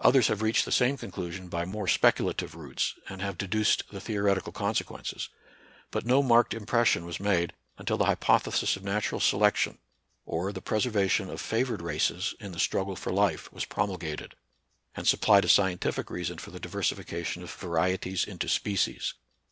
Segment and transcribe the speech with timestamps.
[0.00, 4.00] Others have reached the same conclusion by more specula tive routes, and have deduced the
[4.00, 5.28] theoretical consequences.
[5.92, 9.78] But no marked impression was made until the hypothesis of natural selec tion,
[10.26, 14.34] or the preservation of favored races in the struggle for life was promulgated,
[14.96, 19.14] and supplied a scientific reason for the diversifica tion of varieties iato species.